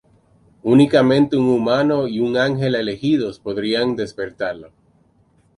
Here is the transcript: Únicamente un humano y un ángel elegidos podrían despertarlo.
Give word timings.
Únicamente 0.63 1.37
un 1.37 1.45
humano 1.47 2.07
y 2.07 2.19
un 2.21 2.35
ángel 2.35 2.73
elegidos 2.73 3.37
podrían 3.37 3.95
despertarlo. 3.95 4.71